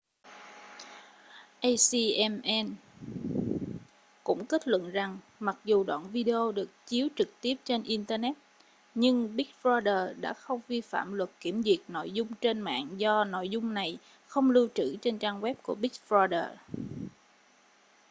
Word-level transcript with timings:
acma 1.61 2.69
cũng 4.23 4.45
kết 4.45 4.67
luận 4.67 4.91
rằng 4.91 5.19
mặc 5.39 5.57
dù 5.65 5.83
đoạn 5.83 6.09
video 6.11 6.51
được 6.51 6.69
chiếu 6.85 7.07
trực 7.15 7.29
tiếp 7.41 7.55
trên 7.63 7.83
internet 7.83 8.33
nhưng 8.95 9.35
big 9.35 9.47
brother 9.63 10.17
đã 10.21 10.33
không 10.33 10.59
vi 10.67 10.81
phạm 10.81 11.13
luật 11.13 11.29
kiểm 11.39 11.63
duyệt 11.63 11.79
nội 11.87 12.11
dung 12.11 12.27
trên 12.41 12.59
mạng 12.61 12.89
do 12.97 13.23
nội 13.23 13.49
dung 13.49 13.73
này 13.73 13.97
không 14.27 14.51
lưu 14.51 14.67
trữ 14.73 14.95
trên 15.01 15.17
trang 15.19 15.41
web 15.41 15.53
của 15.63 15.75
big 15.75 15.91
brother 16.09 16.51